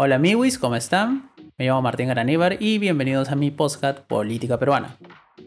[0.00, 1.32] Hola amigos, ¿cómo están?
[1.58, 4.96] Me llamo Martín Garaníbar y bienvenidos a mi podcast Política Peruana.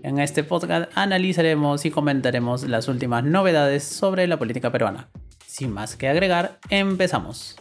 [0.03, 5.07] En este podcast analizaremos y comentaremos las últimas novedades sobre la política peruana.
[5.47, 7.55] Sin más que agregar, empezamos.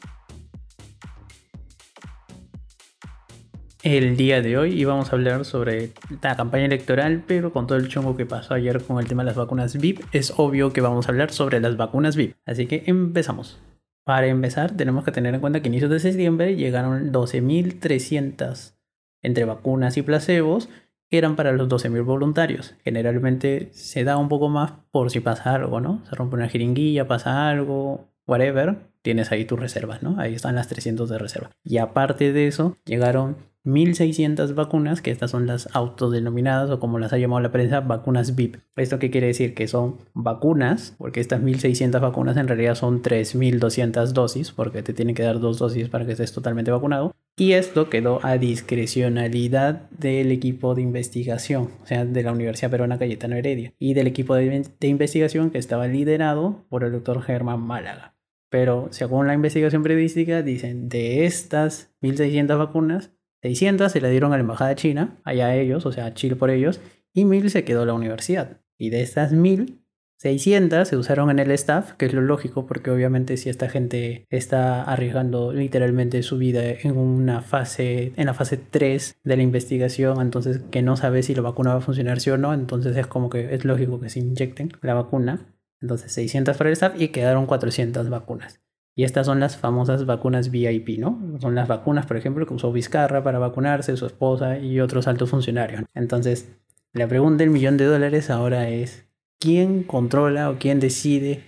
[3.84, 7.86] El día de hoy íbamos a hablar sobre la campaña electoral, pero con todo el
[7.86, 11.06] chongo que pasó ayer con el tema de las vacunas VIP, es obvio que vamos
[11.06, 12.34] a hablar sobre las vacunas VIP.
[12.46, 13.60] Así que empezamos.
[14.04, 18.74] Para empezar, tenemos que tener en cuenta que a inicios de septiembre llegaron 12.300
[19.22, 20.68] entre vacunas y placebos,
[21.08, 22.74] que eran para los 12.000 voluntarios.
[22.82, 26.02] Generalmente se da un poco más por si pasa algo, ¿no?
[26.08, 30.18] Se rompe una jeringuilla, pasa algo, whatever, tienes ahí tus reservas, ¿no?
[30.18, 31.50] Ahí están las 300 de reserva.
[31.64, 37.12] Y aparte de eso, llegaron 1.600 vacunas, que estas son las autodenominadas o como las
[37.12, 38.56] ha llamado la prensa, vacunas VIP.
[38.76, 39.54] ¿Esto qué quiere decir?
[39.54, 45.14] Que son vacunas, porque estas 1.600 vacunas en realidad son 3.200 dosis, porque te tienen
[45.14, 47.12] que dar dos dosis para que estés totalmente vacunado.
[47.36, 52.98] Y esto quedó a discrecionalidad del equipo de investigación, o sea, de la Universidad Peruana
[52.98, 57.60] Cayetano Heredia, y del equipo de, de investigación que estaba liderado por el doctor Germán
[57.60, 58.14] Málaga.
[58.50, 63.12] Pero según la investigación periodística, dicen de estas 1.600 vacunas,
[63.42, 66.80] 600 se le dieron a la embajada china, allá ellos, o sea, Chile por ellos,
[67.12, 68.60] y 1000 se quedó la universidad.
[68.78, 69.80] Y de estas 1000,
[70.20, 74.26] 600 se usaron en el staff, que es lo lógico, porque obviamente si esta gente
[74.28, 80.20] está arriesgando literalmente su vida en una fase, en la fase 3 de la investigación,
[80.20, 83.06] entonces que no sabe si la vacuna va a funcionar sí o no, entonces es
[83.06, 85.46] como que es lógico que se inyecten la vacuna.
[85.80, 88.60] Entonces 600 para el staff y quedaron 400 vacunas.
[89.00, 91.38] Y estas son las famosas vacunas VIP, ¿no?
[91.40, 95.30] Son las vacunas, por ejemplo, que usó Vizcarra para vacunarse, su esposa y otros altos
[95.30, 95.84] funcionarios.
[95.94, 96.52] Entonces,
[96.92, 99.06] la pregunta del millón de dólares ahora es,
[99.38, 101.42] ¿quién controla o quién decide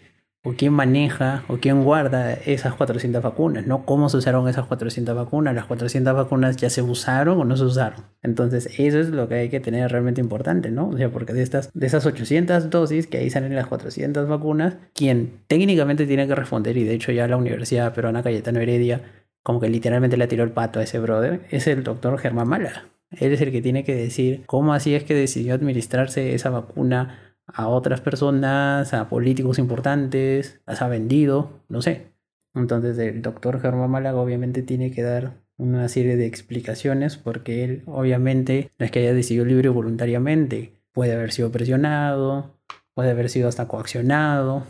[0.44, 3.84] o quién maneja o quién guarda esas 400 vacunas, ¿no?
[3.86, 5.54] ¿Cómo se usaron esas 400 vacunas?
[5.54, 8.00] ¿Las 400 vacunas ya se usaron o no se usaron?
[8.22, 10.88] Entonces, eso es lo que hay que tener realmente importante, ¿no?
[10.88, 14.76] O sea, porque de, estas, de esas 800 dosis que ahí salen las 400 vacunas,
[14.94, 19.02] quien técnicamente tiene que responder, y de hecho ya la Universidad Peruana Cayetano Heredia
[19.42, 22.88] como que literalmente le tiró el pato a ese brother, es el doctor Germán Mala.
[23.10, 27.31] Él es el que tiene que decir cómo así es que decidió administrarse esa vacuna
[27.54, 32.12] a otras personas, a políticos importantes, las ha vendido, no sé.
[32.54, 37.82] Entonces el doctor Germán Málaga obviamente tiene que dar una serie de explicaciones porque él
[37.86, 42.58] obviamente no es que haya decidido libre voluntariamente, puede haber sido presionado,
[42.94, 44.64] puede haber sido hasta coaccionado,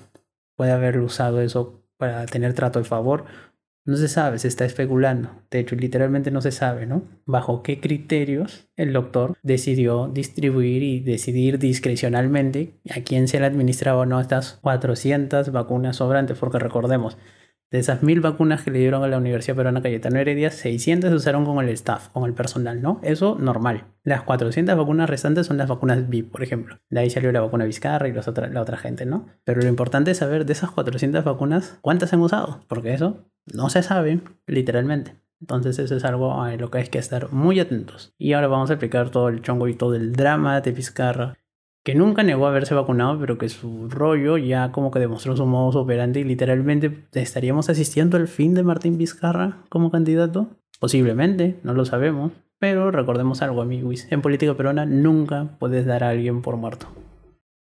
[0.57, 3.25] puede haber usado eso para tener trato de favor
[3.85, 5.31] no se sabe, se está especulando.
[5.51, 7.03] De hecho, literalmente no se sabe, ¿no?
[7.27, 14.01] Bajo qué criterios el doctor decidió distribuir y decidir discrecionalmente a quién se le administraba
[14.01, 17.19] o no estas 400 vacunas sobrantes, porque recordemos,
[17.73, 21.17] de esas mil vacunas que le dieron a la Universidad Peruana Cayetano Heredia, 600 se
[21.17, 23.01] usaron con el staff, con el personal, ¿no?
[23.03, 23.87] Eso normal.
[24.05, 26.79] Las 400 vacunas restantes son las vacunas VIP, por ejemplo.
[26.91, 29.27] De ahí salió la vacuna Vizcarra y la otra gente, ¿no?
[29.45, 32.61] Pero lo importante es saber de esas 400 vacunas, ¿cuántas han usado?
[32.69, 35.17] Porque eso no se sabe, literalmente.
[35.41, 38.15] Entonces eso es algo a lo que hay que estar muy atentos.
[38.19, 41.39] Y ahora vamos a explicar todo el chongo y todo el drama de Vizcarra
[41.85, 45.77] que nunca negó haberse vacunado, pero que su rollo ya como que demostró su modus
[45.77, 50.49] operandi y literalmente estaríamos asistiendo al fin de Martín Vizcarra como candidato.
[50.79, 56.11] Posiblemente, no lo sabemos, pero recordemos algo, amigos, en política peruana nunca puedes dar a
[56.11, 56.87] alguien por muerto.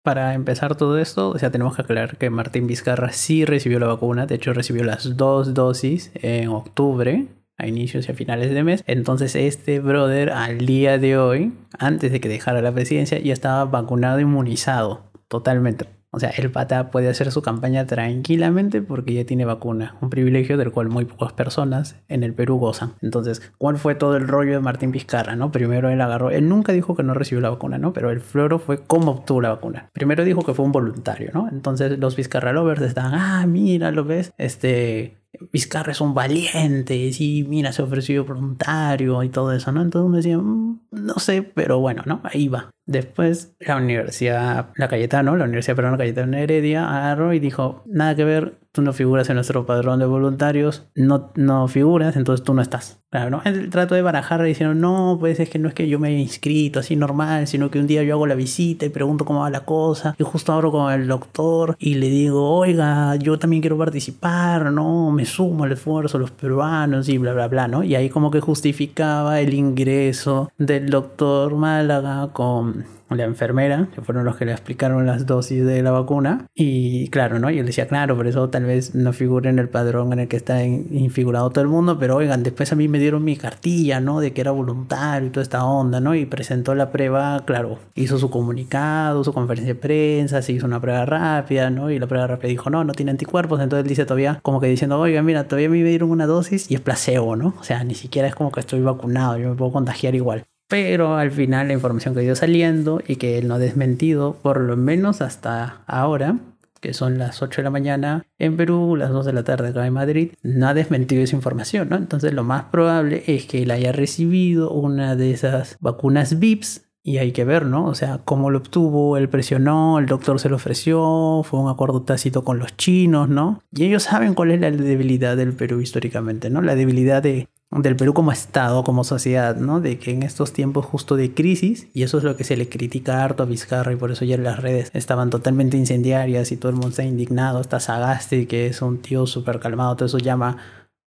[0.02, 3.88] Para empezar todo esto, o sea, tenemos que aclarar que Martín Vizcarra sí recibió la
[3.88, 7.26] vacuna, de hecho recibió las dos dosis en octubre,
[7.58, 8.84] a inicios y a finales de mes.
[8.86, 13.64] Entonces este brother al día de hoy, antes de que dejara la presidencia, ya estaba
[13.66, 15.86] vacunado, inmunizado totalmente.
[16.10, 20.56] O sea, el pata puede hacer su campaña tranquilamente porque ya tiene vacuna, un privilegio
[20.56, 22.94] del cual muy pocas personas en el Perú gozan.
[23.02, 25.52] Entonces, ¿cuál fue todo el rollo de Martín Vizcarra, no?
[25.52, 27.92] Primero él agarró, él nunca dijo que no recibió la vacuna, ¿no?
[27.92, 29.90] Pero el floro fue cómo obtuvo la vacuna.
[29.92, 31.46] Primero dijo que fue un voluntario, ¿no?
[31.52, 35.18] Entonces los Vizcarra lovers estaban, ah, mira, lo ves, este,
[35.52, 39.82] Vizcarra es un valiente, sí, mira, se ofreció voluntario y todo eso, ¿no?
[39.82, 42.20] Entonces me decía, mm, no sé, pero bueno, ¿no?
[42.24, 42.70] Ahí va.
[42.86, 48.24] Después la universidad, la Cayetano, la Universidad Peruana Cayetano Heredia, agarró y dijo, nada que
[48.24, 52.62] ver, tú no figuras en nuestro padrón de voluntarios, no, no figuras, entonces tú no
[52.62, 53.00] estás.
[53.10, 53.42] Claro, ¿no?
[53.44, 56.18] El trato de barajar diciendo, no, pues es que no es que yo me haya
[56.18, 59.50] inscrito así normal, sino que un día yo hago la visita y pregunto cómo va
[59.50, 63.78] la cosa, y justo abro con el doctor y le digo, oiga, yo también quiero
[63.78, 65.10] participar, ¿no?
[65.10, 67.82] Me sumo al esfuerzo, los peruanos y bla, bla, bla, ¿no?
[67.82, 74.24] Y ahí como que justificaba el ingreso del doctor Málaga con la enfermera, que fueron
[74.24, 76.46] los que le explicaron las dosis de la vacuna.
[76.54, 77.50] Y claro, ¿no?
[77.50, 80.28] Y él decía, claro, por eso tal vez no figure en el padrón en el
[80.28, 84.00] que está infigurado todo el mundo, pero oigan, después a mí me dieron mi cartilla,
[84.00, 84.20] ¿no?
[84.20, 86.14] De que era voluntario y toda esta onda, ¿no?
[86.14, 90.80] Y presentó la prueba, claro, hizo su comunicado, su conferencia de prensa, se hizo una
[90.80, 91.90] prueba rápida, ¿no?
[91.90, 94.68] Y la prueba rápida dijo, no, no tiene anticuerpos, entonces él dice todavía, como que
[94.68, 97.54] diciendo, oiga, mira, todavía me dieron una dosis y es placebo, ¿no?
[97.58, 100.44] O sea, ni siquiera es como que estoy vacunado, yo me puedo contagiar igual.
[100.68, 104.60] Pero al final la información que dio saliendo y que él no ha desmentido, por
[104.60, 106.36] lo menos hasta ahora,
[106.80, 109.86] que son las 8 de la mañana en Perú, las 2 de la tarde acá
[109.86, 111.96] en Madrid, no ha desmentido esa información, ¿no?
[111.96, 117.16] Entonces lo más probable es que él haya recibido una de esas vacunas VIPs y
[117.16, 117.86] hay que ver, ¿no?
[117.86, 122.02] O sea, cómo lo obtuvo, él presionó, el doctor se lo ofreció, fue un acuerdo
[122.02, 123.62] tácito con los chinos, ¿no?
[123.72, 126.60] Y ellos saben cuál es la debilidad del Perú históricamente, ¿no?
[126.60, 129.80] La debilidad de, del Perú como Estado, como sociedad, ¿no?
[129.80, 132.68] De que en estos tiempos justo de crisis, y eso es lo que se le
[132.68, 136.70] critica harto a Vizcarra, y por eso ya las redes estaban totalmente incendiarias y todo
[136.70, 140.56] el mundo está indignado, está Sagasti, que es un tío súper calmado, todo eso llama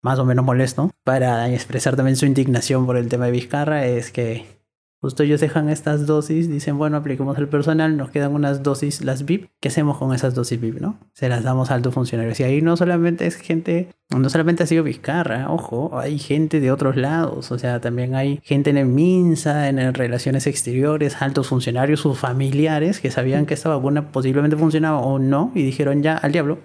[0.01, 4.11] más o menos molesto, para expresar también su indignación por el tema de Vizcarra, es
[4.11, 4.58] que
[5.01, 9.23] Justo ellos dejan estas dosis, dicen, bueno, apliquemos el personal, nos quedan unas dosis, las
[9.23, 9.49] VIP.
[9.61, 10.99] ¿Qué hacemos con esas dosis VIP, no?
[11.13, 12.37] Se las damos a altos funcionarios.
[12.41, 16.71] Y ahí no solamente es gente, no solamente ha sido Vizcarra, ojo, hay gente de
[16.71, 17.49] otros lados.
[17.51, 22.99] O sea, también hay gente en el MINSA, en Relaciones Exteriores, altos funcionarios, sus familiares
[22.99, 26.59] que sabían que esta vacuna posiblemente funcionaba o no y dijeron ya al diablo,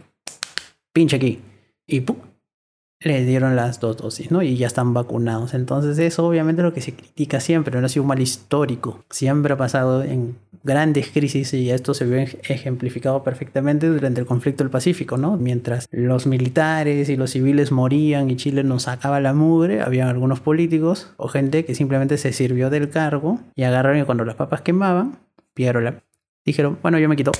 [0.93, 1.41] pinche aquí.
[1.87, 2.17] Y ¡pum!
[3.09, 4.43] Le dieron las dos dosis, ¿no?
[4.43, 5.55] Y ya están vacunados.
[5.55, 9.05] Entonces eso obviamente es lo que se critica siempre, no ha sido un mal histórico.
[9.11, 14.65] Siempre ha pasado en grandes crisis y esto se vio ejemplificado perfectamente durante el conflicto
[14.65, 15.37] del Pacífico, ¿no?
[15.37, 20.41] Mientras los militares y los civiles morían y Chile nos sacaba la mugre, había algunos
[20.41, 24.63] políticos o gente que simplemente se sirvió del cargo y agarraron y cuando las papas
[24.63, 25.19] quemaban,
[25.57, 26.03] la
[26.45, 27.33] dijeron, bueno, yo me quito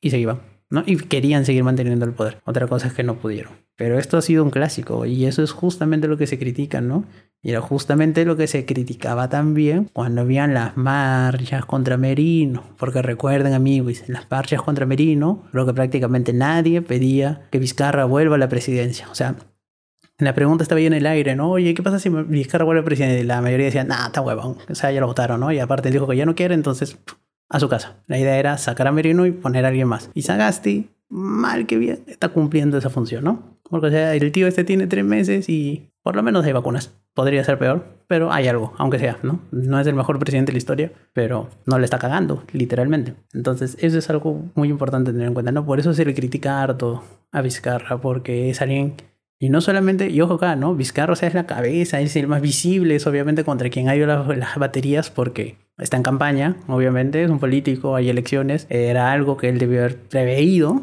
[0.00, 0.55] y se iban.
[0.70, 0.82] ¿No?
[0.86, 2.38] Y querían seguir manteniendo el poder.
[2.44, 3.52] Otra cosa es que no pudieron.
[3.76, 7.04] Pero esto ha sido un clásico y eso es justamente lo que se critica, ¿no?
[7.42, 12.64] Y era justamente lo que se criticaba también cuando habían las marchas contra Merino.
[12.78, 18.04] Porque recuerden, amigos, en las marchas contra Merino, creo que prácticamente nadie pedía que Vizcarra
[18.06, 19.08] vuelva a la presidencia.
[19.10, 19.36] O sea,
[20.18, 21.50] la pregunta estaba ahí en el aire, ¿no?
[21.50, 23.20] Oye, ¿qué pasa si Vizcarra vuelve a la presidencia?
[23.20, 24.56] Y la mayoría decía, nah, está huevón.
[24.68, 25.52] O sea, ya lo votaron, ¿no?
[25.52, 26.98] Y aparte dijo que ya no quiere, entonces
[27.48, 27.96] a su casa.
[28.06, 30.10] La idea era sacar a Merino y poner a alguien más.
[30.14, 33.58] Y Sagasti, mal que bien, está cumpliendo esa función, ¿no?
[33.68, 36.94] Porque o sea, el tío este tiene tres meses y por lo menos hay vacunas.
[37.14, 39.40] Podría ser peor, pero hay algo, aunque sea, ¿no?
[39.50, 43.14] No es el mejor presidente de la historia, pero no le está cagando, literalmente.
[43.32, 45.64] Entonces, eso es algo muy importante tener en cuenta, ¿no?
[45.64, 47.02] Por eso se le critica harto
[47.32, 48.94] a Vizcarra, porque es alguien
[49.38, 50.74] y no solamente, y ojo acá, ¿no?
[50.74, 54.56] Vizcarra es la cabeza, es el más visible, es obviamente contra quien hay las, las
[54.56, 59.58] baterías porque está en campaña, obviamente, es un político, hay elecciones, era algo que él
[59.58, 60.82] debió haber preveído,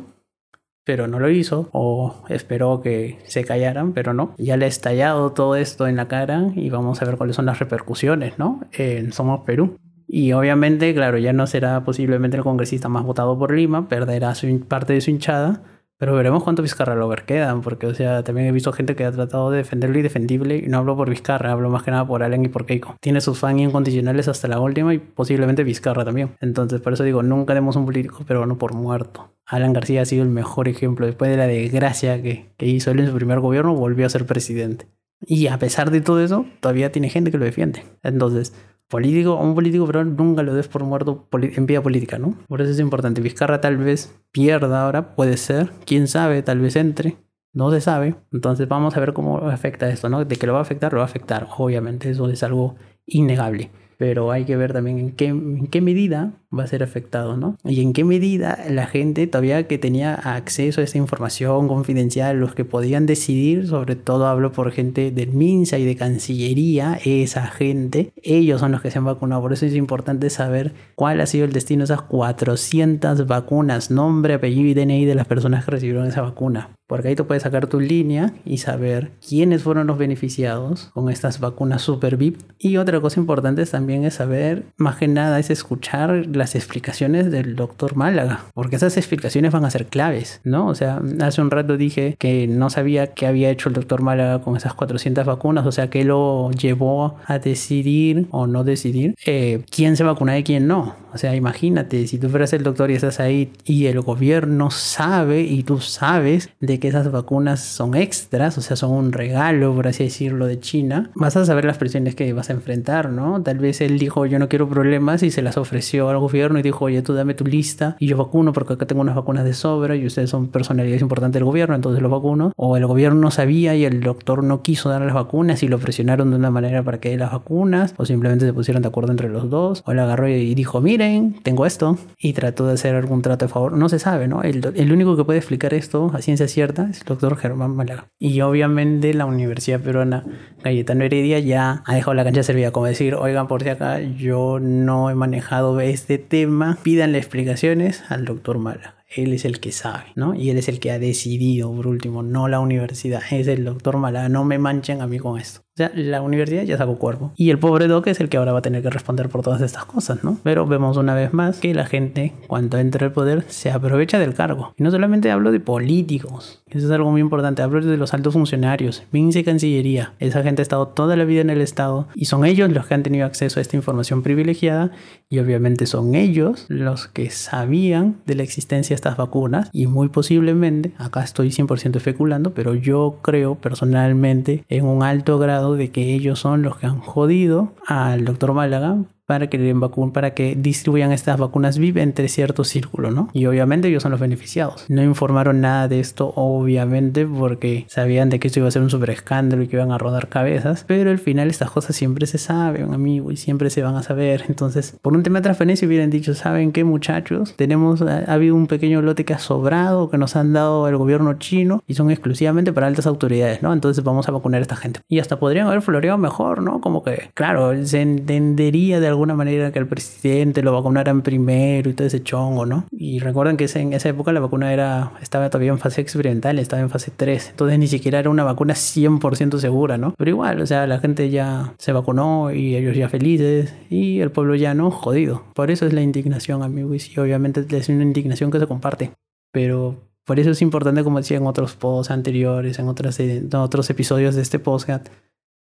[0.86, 4.36] pero no lo hizo, o esperó que se callaran, pero no.
[4.38, 7.46] Ya le ha estallado todo esto en la cara y vamos a ver cuáles son
[7.46, 8.62] las repercusiones, ¿no?
[8.74, 9.78] En Somos Perú.
[10.08, 14.60] Y obviamente, claro, ya no será posiblemente el congresista más votado por Lima, perderá su,
[14.68, 15.64] parte de su hinchada,
[16.04, 19.12] pero veremos cuánto Vizcarra Lover quedan, porque, o sea, también he visto gente que ha
[19.14, 22.24] tratado de defenderlo y defendible, y no hablo por Vizcarra, hablo más que nada por
[22.24, 22.98] Allen y por Keiko.
[23.00, 26.32] Tiene sus fans incondicionales hasta la última y posiblemente Vizcarra también.
[26.42, 29.32] Entonces, por eso digo, nunca demos un político peruano por muerto.
[29.46, 31.06] Alan García ha sido el mejor ejemplo.
[31.06, 34.26] Después de la desgracia que, que hizo él en su primer gobierno, volvió a ser
[34.26, 34.88] presidente.
[35.26, 37.86] Y a pesar de todo eso, todavía tiene gente que lo defiende.
[38.04, 38.54] Entonces,
[38.94, 42.36] político, un político pero nunca lo des por muerto en vía política, ¿no?
[42.48, 43.22] Por eso es importante.
[43.22, 47.18] Vizcarra tal vez pierda ahora, puede ser, quién sabe, tal vez entre,
[47.54, 48.14] no se sabe.
[48.32, 50.24] Entonces vamos a ver cómo afecta esto, ¿no?
[50.24, 52.76] De que lo va a afectar, lo va a afectar, obviamente, eso es algo
[53.08, 53.72] innegable.
[54.04, 57.56] Pero hay que ver también en qué, en qué medida va a ser afectado, ¿no?
[57.64, 62.54] Y en qué medida la gente todavía que tenía acceso a esa información confidencial, los
[62.54, 68.12] que podían decidir, sobre todo hablo por gente del MINSA y de Cancillería, esa gente,
[68.22, 69.42] ellos son los que se han vacunado.
[69.42, 74.34] Por eso es importante saber cuál ha sido el destino de esas 400 vacunas, nombre,
[74.34, 76.72] apellido y DNI de las personas que recibieron esa vacuna.
[76.88, 81.40] Porque ahí tú puedes sacar tu línea y saber quiénes fueron los beneficiados con estas
[81.40, 82.40] vacunas super VIP.
[82.60, 87.56] Y otra cosa importante también es saber, más que nada, es escuchar las explicaciones del
[87.56, 90.68] doctor Málaga, porque esas explicaciones van a ser claves, ¿no?
[90.68, 94.42] O sea, hace un rato dije que no sabía qué había hecho el doctor Málaga
[94.42, 99.64] con esas 400 vacunas, o sea, qué lo llevó a decidir o no decidir eh,
[99.70, 100.96] quién se vacuna y quién no.
[101.14, 105.42] O sea, imagínate, si tú fueras el doctor y estás ahí y el gobierno sabe
[105.42, 109.74] y tú sabes de de que esas vacunas son extras, o sea, son un regalo,
[109.76, 113.42] por así decirlo, de China, vas a saber las presiones que vas a enfrentar, ¿no?
[113.44, 116.64] Tal vez él dijo, yo no quiero problemas y se las ofreció al gobierno y
[116.64, 119.54] dijo, oye, tú dame tu lista y yo vacuno porque acá tengo unas vacunas de
[119.54, 122.52] sobra y ustedes son personalidades importantes del gobierno, entonces los vacuno.
[122.56, 125.78] O el gobierno no sabía y el doctor no quiso dar las vacunas y lo
[125.78, 129.12] presionaron de una manera para que dé las vacunas, o simplemente se pusieron de acuerdo
[129.12, 132.96] entre los dos, o él agarró y dijo, miren, tengo esto, y trató de hacer
[132.96, 133.78] algún trato de favor.
[133.78, 134.42] No se sabe, ¿no?
[134.42, 138.08] El, el único que puede explicar esto a ciencia cierta es el doctor Germán Malaga.
[138.20, 140.26] Y obviamente la Universidad Peruana
[140.62, 144.60] Cayetano Heredia ya ha dejado la cancha servida, como decir, oigan, por si acá yo
[144.60, 150.06] no he manejado este tema, pídanle explicaciones al doctor Malaga él es el que sabe,
[150.16, 150.34] ¿no?
[150.34, 153.98] Y él es el que ha decidido, por último, no la universidad, es el doctor
[153.98, 155.62] Malaga, no me manchen a mí con esto.
[155.74, 157.32] O sea, la universidad ya sacó cuerpo.
[157.36, 159.60] Y el pobre Doc es el que ahora va a tener que responder por todas
[159.62, 160.38] estas cosas, ¿no?
[160.44, 164.36] Pero vemos una vez más que la gente, cuando entra al poder, se aprovecha del
[164.36, 164.76] cargo.
[164.78, 168.34] Y no solamente hablo de políticos, eso es algo muy importante, hablo de los altos
[168.34, 170.14] funcionarios, Vince Cancillería.
[170.20, 172.96] Esa gente ha estado toda la vida en el Estado y son ellos los que
[172.96, 174.92] han tenido acceso a esta información privilegiada
[175.30, 180.10] y obviamente son ellos los que sabían de la existencia de estas vacunas y muy
[180.10, 186.14] posiblemente, acá estoy 100% especulando, pero yo creo personalmente en un alto grado de que
[186.14, 189.80] ellos son los que han jodido al doctor Málaga para que den
[190.14, 193.30] para que distribuyan estas vacunas VIP entre cierto círculo, ¿no?
[193.34, 194.86] Y obviamente ellos son los beneficiados.
[194.90, 198.90] No informaron nada de esto, obviamente, porque sabían de que esto iba a ser un
[198.90, 202.38] super escándalo y que iban a rodar cabezas, pero al final estas cosas siempre se
[202.38, 204.46] saben, amigo, y siempre se van a saber.
[204.48, 207.56] Entonces, por un tema de transferencia hubieran dicho, ¿saben qué, muchachos?
[207.56, 211.34] Tenemos, ha, habido un pequeño lote que ha sobrado, que nos han dado el gobierno
[211.36, 213.74] chino y son exclusivamente para altas autoridades, ¿no?
[213.74, 215.02] Entonces vamos a vacunar a esta gente.
[215.08, 216.82] Y hasta podrían haber floreado mejor, ¿no?
[216.82, 221.94] Como que, claro, se entendería de alguna manera que el presidente lo vacunaran primero y
[221.94, 222.86] todo ese chongo, ¿no?
[222.92, 226.82] Y recuerden que en esa época la vacuna era, estaba todavía en fase experimental, estaba
[226.82, 230.14] en fase 3, entonces ni siquiera era una vacuna 100% segura, ¿no?
[230.18, 234.32] Pero igual, o sea, la gente ya se vacunó y ellos ya felices y el
[234.32, 235.44] pueblo ya no, jodido.
[235.54, 239.12] Por eso es la indignación, amigos, y obviamente es una indignación que se comparte.
[239.52, 243.90] Pero por eso es importante, como decía en otros posts anteriores, en, otras, en otros
[243.90, 245.10] episodios de este podcast,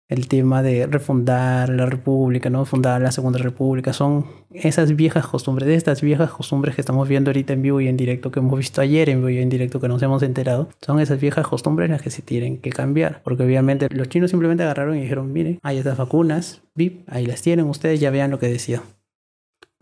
[0.08, 2.64] el tema de refundar la república, ¿no?
[2.64, 7.30] Fundar la segunda república, son esas viejas costumbres, de estas viejas costumbres que estamos viendo
[7.30, 9.80] ahorita en vivo y en directo, que hemos visto ayer en vivo y en directo,
[9.80, 13.44] que nos hemos enterado, son esas viejas costumbres las que se tienen que cambiar, porque
[13.44, 17.66] obviamente los chinos simplemente agarraron y dijeron, miren, hay estas vacunas, VIP, ahí las tienen,
[17.66, 18.82] ustedes ya vean lo que decía.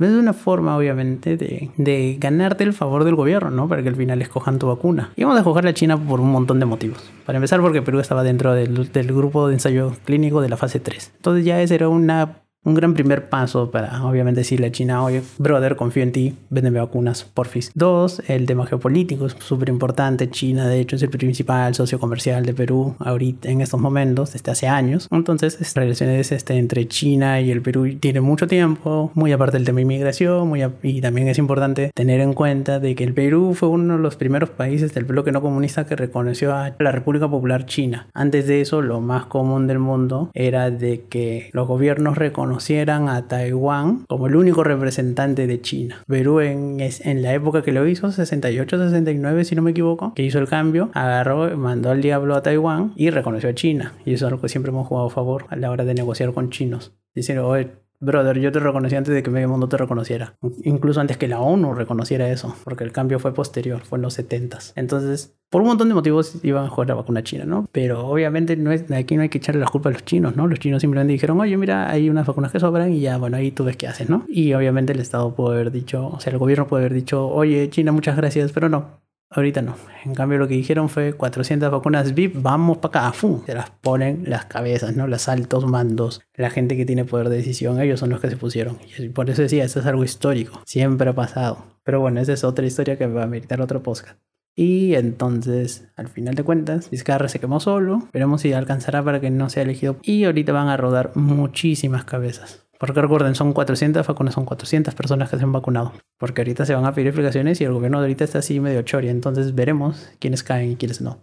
[0.05, 3.69] Es una forma, obviamente, de, de, ganarte el favor del gobierno, ¿no?
[3.69, 5.11] Para que al final escojan tu vacuna.
[5.17, 7.11] Y vamos a escoger la China por un montón de motivos.
[7.27, 10.81] Para empezar, porque Perú estaba dentro del, del grupo de ensayo clínico de la fase
[10.81, 11.13] 3.
[11.17, 15.23] Entonces ya esa era una un gran primer paso para, obviamente, decirle a China, oye,
[15.39, 17.73] brother, confío en ti, véndeme vacunas, porfis.
[17.75, 20.31] Dos, el tema geopolítico es súper importante.
[20.31, 24.53] China, de hecho, es el principal socio comercial de Perú ahorita, en estos momentos, desde
[24.53, 25.09] hace años.
[25.11, 29.67] Entonces, las relaciones este, entre China y el Perú tienen mucho tiempo, muy aparte del
[29.67, 33.55] tema de inmigración, muy y también es importante tener en cuenta de que el Perú
[33.55, 37.29] fue uno de los primeros países del bloque no comunista que reconoció a la República
[37.29, 38.07] Popular China.
[38.15, 42.17] Antes de eso, lo más común del mundo era de que los gobiernos
[42.53, 46.03] reconocieran conocieran a Taiwán como el único representante de China.
[46.07, 50.39] Perú en, en la época que lo hizo, 68-69 si no me equivoco, que hizo
[50.39, 53.95] el cambio, agarró, mandó al diablo a Taiwán y reconoció a China.
[54.05, 56.33] Y eso es algo que siempre hemos jugado a favor a la hora de negociar
[56.33, 56.93] con chinos.
[57.15, 57.71] Diciendo, oye,
[58.03, 60.35] Brother, yo te reconocí antes de que medio mundo te reconociera.
[60.65, 64.15] Incluso antes que la ONU reconociera eso, porque el cambio fue posterior, fue en los
[64.15, 67.69] 70 Entonces, por un montón de motivos iban a jugar la vacuna china, ¿no?
[67.71, 70.49] Pero obviamente no es, aquí no hay que echarle la culpa a los chinos, ¿no?
[70.49, 73.53] Los chinos simplemente dijeron, oye, mira, hay unas vacunas que sobran y ya, bueno, ahí
[73.53, 74.25] tú ves qué haces, ¿no?
[74.29, 77.71] Y obviamente el Estado puede haber dicho, o sea, el gobierno puede haber dicho, oye,
[77.71, 79.01] China, muchas gracias, pero no,
[79.35, 79.77] Ahorita no.
[80.05, 83.13] En cambio, lo que dijeron fue 400 vacunas VIP, vamos para acá.
[83.13, 83.43] ¡Fum!
[83.47, 85.07] Se las ponen las cabezas, ¿no?
[85.07, 88.37] Los altos mandos, la gente que tiene poder de decisión, ellos son los que se
[88.37, 88.79] pusieron.
[88.99, 90.61] Y por eso decía, esto es algo histórico.
[90.67, 91.65] Siempre ha pasado.
[91.85, 94.19] Pero bueno, esa es otra historia que va a meritar otro podcast.
[94.55, 98.09] Y entonces, al final de cuentas, Vizcarra se quemó solo.
[98.13, 99.97] Veremos si alcanzará para que no sea elegido.
[100.03, 102.67] Y ahorita van a rodar muchísimas cabezas.
[102.83, 105.93] Porque recuerden, son 400 vacunas, son 400 personas que se han vacunado.
[106.19, 108.83] Porque ahorita se van a pedir explicaciones y el gobierno de ahorita está así medio
[108.83, 109.13] choria.
[109.13, 111.21] Entonces veremos quiénes caen y quiénes no.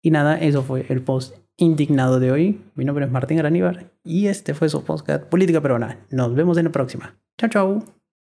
[0.00, 2.60] Y nada, eso fue el post indignado de hoy.
[2.76, 6.06] Mi nombre es Martín Graníbar y este fue su podcast Política Peruana.
[6.10, 7.16] Nos vemos en la próxima.
[7.36, 8.05] Chao, chao.